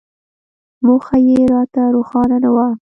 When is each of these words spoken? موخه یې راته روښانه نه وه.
موخه 0.85 1.17
یې 1.27 1.39
راته 1.53 1.81
روښانه 1.95 2.37
نه 2.43 2.49
وه. 2.55 2.67